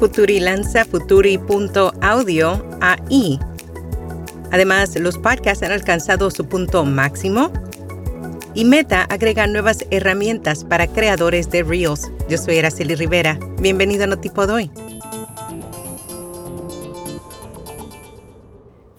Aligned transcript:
Futuri 0.00 0.40
lanza 0.40 0.86
Futuri.audio 0.86 2.78
AI. 2.80 3.38
Además, 4.50 4.98
los 4.98 5.18
podcasts 5.18 5.62
han 5.62 5.72
alcanzado 5.72 6.30
su 6.30 6.46
punto 6.46 6.86
máximo 6.86 7.52
y 8.54 8.64
Meta 8.64 9.02
agrega 9.02 9.46
nuevas 9.46 9.84
herramientas 9.90 10.64
para 10.64 10.86
creadores 10.86 11.50
de 11.50 11.64
Reels. 11.64 12.10
Yo 12.30 12.38
soy 12.38 12.60
Araceli 12.60 12.94
Rivera. 12.94 13.38
Bienvenido 13.60 14.04
a 14.04 14.06
Notipod 14.06 14.48
hoy. 14.48 14.70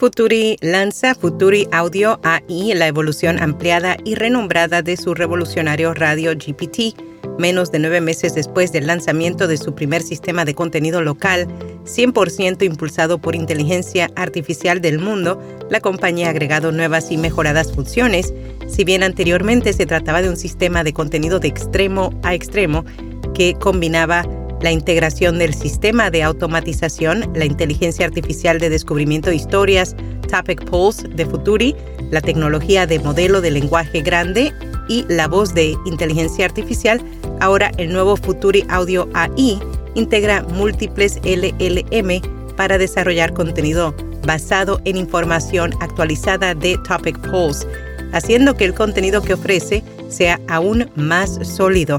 Futuri 0.00 0.56
lanza 0.62 1.14
Futuri 1.14 1.68
Audio 1.72 2.20
AI, 2.22 2.72
la 2.72 2.86
evolución 2.86 3.38
ampliada 3.38 3.98
y 4.02 4.14
renombrada 4.14 4.80
de 4.80 4.96
su 4.96 5.12
revolucionario 5.12 5.92
radio 5.92 6.32
GPT 6.32 6.98
menos 7.38 7.70
de 7.70 7.80
nueve 7.80 8.00
meses 8.00 8.34
después 8.34 8.72
del 8.72 8.86
lanzamiento 8.86 9.46
de 9.46 9.58
su 9.58 9.74
primer 9.74 10.00
sistema 10.00 10.46
de 10.46 10.54
contenido 10.54 11.02
local, 11.02 11.46
100% 11.84 12.64
impulsado 12.64 13.18
por 13.18 13.34
inteligencia 13.34 14.10
artificial 14.16 14.80
del 14.80 15.00
mundo, 15.00 15.38
la 15.68 15.80
compañía 15.80 16.28
ha 16.28 16.30
agregado 16.30 16.72
nuevas 16.72 17.10
y 17.10 17.18
mejoradas 17.18 17.70
funciones, 17.70 18.32
si 18.68 18.84
bien 18.84 19.02
anteriormente 19.02 19.74
se 19.74 19.84
trataba 19.84 20.22
de 20.22 20.30
un 20.30 20.38
sistema 20.38 20.82
de 20.82 20.94
contenido 20.94 21.40
de 21.40 21.48
extremo 21.48 22.18
a 22.22 22.34
extremo 22.34 22.86
que 23.34 23.54
combinaba 23.54 24.24
la 24.60 24.72
integración 24.72 25.38
del 25.38 25.54
sistema 25.54 26.10
de 26.10 26.22
automatización, 26.22 27.30
la 27.34 27.44
inteligencia 27.44 28.06
artificial 28.06 28.58
de 28.58 28.70
descubrimiento 28.70 29.30
de 29.30 29.36
historias, 29.36 29.96
Topic 30.30 30.64
Pulse 30.64 31.08
de 31.08 31.26
Futuri, 31.26 31.74
la 32.10 32.20
tecnología 32.20 32.86
de 32.86 32.98
modelo 32.98 33.40
de 33.40 33.50
lenguaje 33.50 34.02
grande 34.02 34.52
y 34.88 35.04
la 35.08 35.28
voz 35.28 35.54
de 35.54 35.74
inteligencia 35.86 36.44
artificial, 36.44 37.00
ahora 37.40 37.70
el 37.78 37.92
nuevo 37.92 38.16
Futuri 38.16 38.64
Audio 38.68 39.08
AI 39.14 39.58
integra 39.94 40.42
múltiples 40.42 41.18
LLM 41.24 42.20
para 42.56 42.78
desarrollar 42.78 43.32
contenido 43.32 43.94
basado 44.26 44.80
en 44.84 44.96
información 44.96 45.72
actualizada 45.80 46.54
de 46.54 46.78
Topic 46.86 47.18
Polls, 47.30 47.66
haciendo 48.12 48.54
que 48.54 48.64
el 48.64 48.74
contenido 48.74 49.22
que 49.22 49.34
ofrece 49.34 49.82
sea 50.08 50.38
aún 50.48 50.90
más 50.96 51.38
sólido. 51.46 51.98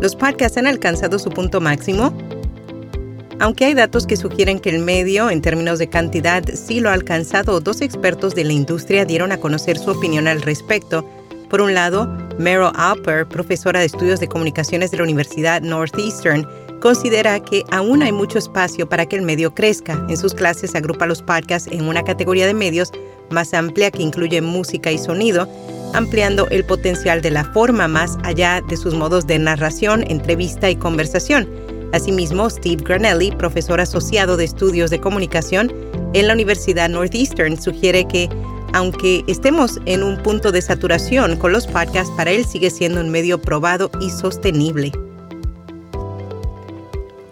Los 0.00 0.16
podcasts 0.16 0.56
han 0.58 0.66
alcanzado 0.66 1.18
su 1.18 1.30
punto 1.30 1.60
máximo 1.60 2.12
aunque 3.40 3.64
hay 3.64 3.72
datos 3.72 4.06
que 4.06 4.18
sugieren 4.18 4.60
que 4.60 4.68
el 4.68 4.80
medio, 4.80 5.30
en 5.30 5.40
términos 5.40 5.78
de 5.78 5.88
cantidad, 5.88 6.44
sí 6.52 6.78
lo 6.78 6.90
ha 6.90 6.92
alcanzado, 6.92 7.58
dos 7.60 7.80
expertos 7.80 8.34
de 8.34 8.44
la 8.44 8.52
industria 8.52 9.06
dieron 9.06 9.32
a 9.32 9.38
conocer 9.38 9.78
su 9.78 9.90
opinión 9.90 10.28
al 10.28 10.42
respecto. 10.42 11.08
Por 11.48 11.62
un 11.62 11.72
lado, 11.72 12.06
Meryl 12.38 12.70
Alper, 12.74 13.26
profesora 13.26 13.80
de 13.80 13.86
estudios 13.86 14.20
de 14.20 14.28
comunicaciones 14.28 14.90
de 14.90 14.98
la 14.98 15.04
Universidad 15.04 15.62
Northeastern, 15.62 16.46
considera 16.82 17.40
que 17.40 17.64
aún 17.70 18.02
hay 18.02 18.12
mucho 18.12 18.36
espacio 18.36 18.86
para 18.86 19.06
que 19.06 19.16
el 19.16 19.22
medio 19.22 19.54
crezca. 19.54 20.04
En 20.10 20.18
sus 20.18 20.34
clases 20.34 20.74
agrupa 20.74 21.06
los 21.06 21.22
podcasts 21.22 21.70
en 21.72 21.88
una 21.88 22.02
categoría 22.02 22.46
de 22.46 22.52
medios 22.52 22.92
más 23.30 23.54
amplia 23.54 23.90
que 23.90 24.02
incluye 24.02 24.42
música 24.42 24.92
y 24.92 24.98
sonido, 24.98 25.48
ampliando 25.94 26.48
el 26.48 26.64
potencial 26.64 27.20
de 27.22 27.30
la 27.30 27.44
forma 27.44 27.88
más 27.88 28.18
allá 28.22 28.60
de 28.68 28.76
sus 28.76 28.94
modos 28.94 29.26
de 29.26 29.38
narración, 29.38 30.04
entrevista 30.08 30.70
y 30.70 30.76
conversación. 30.76 31.48
Asimismo, 31.92 32.48
Steve 32.48 32.82
Granelli, 32.84 33.32
profesor 33.32 33.80
asociado 33.80 34.36
de 34.36 34.44
estudios 34.44 34.90
de 34.90 35.00
comunicación 35.00 35.72
en 36.14 36.28
la 36.28 36.34
Universidad 36.34 36.88
Northeastern, 36.88 37.60
sugiere 37.60 38.06
que 38.06 38.28
aunque 38.72 39.24
estemos 39.26 39.80
en 39.86 40.02
un 40.02 40.16
punto 40.22 40.52
de 40.52 40.62
saturación 40.62 41.36
con 41.36 41.52
los 41.52 41.66
podcasts, 41.66 42.12
para 42.16 42.30
él 42.30 42.44
sigue 42.44 42.70
siendo 42.70 43.00
un 43.00 43.10
medio 43.10 43.40
probado 43.40 43.90
y 44.00 44.10
sostenible. 44.10 44.92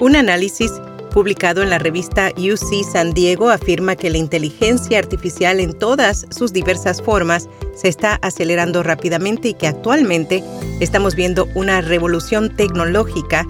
Un 0.01 0.17
análisis 0.17 0.73
publicado 1.09 1.63
en 1.63 1.71
la 1.71 1.79
revista 1.79 2.31
UC 2.37 2.85
San 2.91 3.13
Diego 3.13 3.51
afirma 3.51 3.97
que 3.97 4.11
la 4.11 4.19
inteligencia 4.19 4.99
artificial 4.99 5.61
en 5.61 5.73
todas 5.73 6.27
sus 6.31 6.53
diversas 6.53 7.03
formas 7.03 7.49
se 7.75 7.89
está 7.89 8.15
acelerando 8.23 8.83
rápidamente 8.83 9.49
y 9.49 9.55
que 9.55 9.67
actualmente 9.67 10.43
estamos 10.81 11.15
viendo 11.15 11.47
una 11.55 11.81
revolución 11.81 12.55
tecnológica 12.55 13.47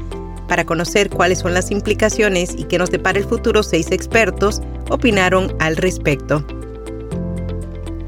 para 0.49 0.65
conocer 0.65 1.11
cuáles 1.11 1.41
son 1.41 1.55
las 1.55 1.71
implicaciones 1.71 2.55
y 2.57 2.65
qué 2.65 2.79
nos 2.79 2.91
depara 2.91 3.19
el 3.19 3.25
futuro, 3.25 3.63
seis 3.63 3.91
expertos 3.91 4.63
opinaron 4.89 5.55
al 5.61 5.77
respecto. 5.77 6.45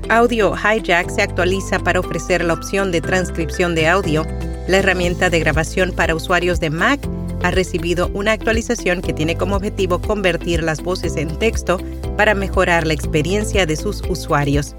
Audio 0.08 0.54
Hijack 0.56 1.08
se 1.08 1.22
actualiza 1.22 1.78
para 1.78 2.00
ofrecer 2.00 2.42
la 2.42 2.54
opción 2.54 2.90
de 2.90 3.00
transcripción 3.00 3.76
de 3.76 3.86
audio. 3.86 4.26
La 4.66 4.78
herramienta 4.78 5.30
de 5.30 5.38
grabación 5.38 5.92
para 5.92 6.16
usuarios 6.16 6.58
de 6.58 6.70
Mac 6.70 7.00
ha 7.42 7.50
recibido 7.50 8.10
una 8.14 8.32
actualización 8.32 9.02
que 9.02 9.12
tiene 9.12 9.36
como 9.36 9.56
objetivo 9.56 10.00
convertir 10.00 10.62
las 10.62 10.82
voces 10.82 11.16
en 11.16 11.38
texto 11.38 11.78
para 12.16 12.34
mejorar 12.34 12.86
la 12.86 12.94
experiencia 12.94 13.66
de 13.66 13.76
sus 13.76 14.02
usuarios. 14.08 14.74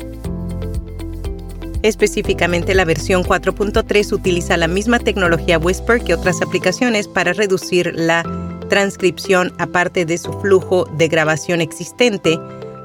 Específicamente 1.84 2.76
la 2.76 2.86
versión 2.86 3.24
4.3 3.24 4.14
utiliza 4.14 4.56
la 4.58 4.68
misma 4.68 5.00
tecnología 5.00 5.58
Whisper 5.58 6.02
que 6.02 6.14
otras 6.14 6.42
aplicaciones 6.42 7.08
para 7.08 7.34
reducir 7.34 7.92
la 7.96 8.24
transcripción 8.70 9.52
aparte 9.58 10.06
de 10.06 10.18
su 10.18 10.32
flujo 10.42 10.86
de 10.98 11.08
grabación 11.08 11.60
existente, 11.60 12.40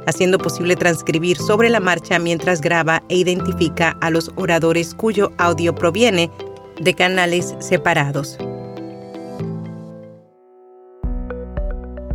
haciendo 0.06 0.38
posible 0.38 0.76
transcribir 0.76 1.36
sobre 1.36 1.69
la 1.69 1.81
marcha 1.81 2.19
mientras 2.19 2.60
graba 2.60 3.03
e 3.09 3.16
identifica 3.16 3.97
a 4.00 4.10
los 4.10 4.32
oradores 4.36 4.94
cuyo 4.94 5.31
audio 5.36 5.75
proviene 5.75 6.31
de 6.81 6.94
canales 6.94 7.54
separados. 7.60 8.38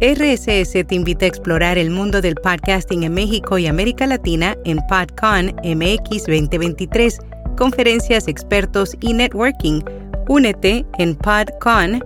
RSS 0.03 0.83
te 0.87 0.95
invita 0.95 1.25
a 1.25 1.27
explorar 1.27 1.77
el 1.77 1.91
mundo 1.91 2.21
del 2.21 2.33
podcasting 2.33 3.03
en 3.03 3.13
México 3.13 3.59
y 3.59 3.67
América 3.67 4.07
Latina 4.07 4.57
en 4.65 4.79
PodCon 4.87 5.53
MX 5.63 6.25
2023, 6.25 7.19
conferencias, 7.55 8.27
expertos 8.27 8.97
y 8.99 9.13
networking. 9.13 9.83
Únete 10.27 10.87
en 10.97 11.15
podcon.mx. 11.15 12.01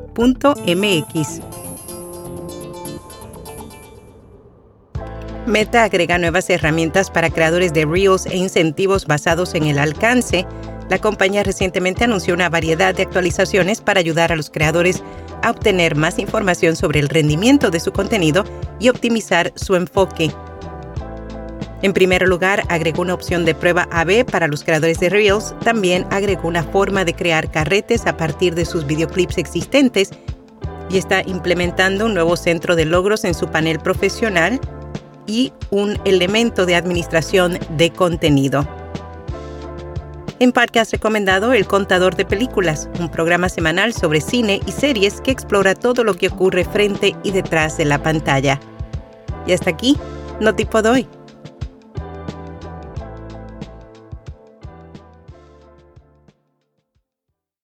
Meta 5.45 5.83
agrega 5.85 6.17
nuevas 6.17 6.49
herramientas 6.49 7.09
para 7.09 7.29
creadores 7.29 7.71
de 7.71 7.85
Reels 7.85 8.25
e 8.25 8.35
incentivos 8.35 9.05
basados 9.05 9.55
en 9.55 9.67
el 9.67 9.79
alcance. 9.79 10.45
La 10.89 10.99
compañía 10.99 11.43
recientemente 11.43 12.03
anunció 12.03 12.33
una 12.33 12.49
variedad 12.49 12.93
de 12.93 13.03
actualizaciones 13.03 13.79
para 13.79 14.01
ayudar 14.01 14.33
a 14.33 14.35
los 14.35 14.49
creadores 14.49 15.01
a 15.45 15.51
obtener 15.51 15.95
más 15.95 16.17
información 16.17 16.75
sobre 16.75 16.99
el 16.99 17.07
rendimiento 17.07 17.69
de 17.69 17.79
su 17.79 17.91
contenido 17.91 18.43
y 18.79 18.89
optimizar 18.89 19.53
su 19.55 19.75
enfoque. 19.75 20.31
En 21.83 21.93
primer 21.93 22.27
lugar, 22.27 22.63
agregó 22.67 23.03
una 23.03 23.13
opción 23.13 23.45
de 23.45 23.53
prueba 23.53 23.87
AB 23.91 24.25
para 24.25 24.47
los 24.47 24.63
creadores 24.63 24.99
de 24.99 25.09
Reels. 25.09 25.53
También 25.63 26.07
agregó 26.09 26.47
una 26.47 26.63
forma 26.63 27.05
de 27.05 27.13
crear 27.13 27.51
carretes 27.51 28.07
a 28.07 28.17
partir 28.17 28.55
de 28.55 28.65
sus 28.65 28.87
videoclips 28.87 29.37
existentes 29.37 30.09
y 30.89 30.97
está 30.97 31.21
implementando 31.27 32.07
un 32.07 32.15
nuevo 32.15 32.37
centro 32.37 32.75
de 32.75 32.85
logros 32.85 33.23
en 33.23 33.35
su 33.35 33.47
panel 33.47 33.79
profesional 33.79 34.59
y 35.27 35.53
un 35.69 35.99
elemento 36.05 36.65
de 36.65 36.75
administración 36.75 37.59
de 37.77 37.91
contenido. 37.91 38.67
En 40.37 40.51
podcast 40.51 40.91
recomendado 40.91 41.53
El 41.53 41.65
Contador 41.65 42.17
de 42.17 42.25
Películas, 42.25 42.89
un 42.99 43.09
programa 43.09 43.47
semanal 43.47 43.93
sobre 43.93 44.19
cine 44.19 44.59
y 44.65 44.71
series 44.73 45.21
que 45.21 45.31
explora 45.31 45.75
todo 45.75 46.03
lo 46.03 46.15
que 46.15 46.27
ocurre 46.27 46.65
frente 46.65 47.15
y 47.23 47.31
detrás 47.31 47.77
de 47.77 47.85
la 47.85 48.03
pantalla. 48.03 48.59
Y 49.47 49.53
hasta 49.53 49.69
aquí, 49.69 49.97
no 50.41 50.53
tipo 50.53 50.81
doy. 50.81 51.07